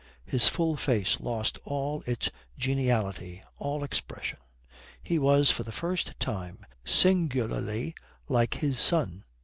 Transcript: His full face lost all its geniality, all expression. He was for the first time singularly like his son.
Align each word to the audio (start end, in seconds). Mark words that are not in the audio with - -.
His 0.25 0.49
full 0.49 0.77
face 0.77 1.19
lost 1.19 1.59
all 1.63 2.01
its 2.07 2.31
geniality, 2.57 3.43
all 3.59 3.83
expression. 3.83 4.39
He 5.03 5.19
was 5.19 5.51
for 5.51 5.61
the 5.61 5.71
first 5.71 6.19
time 6.19 6.65
singularly 6.83 7.93
like 8.27 8.55
his 8.55 8.79
son. 8.79 9.25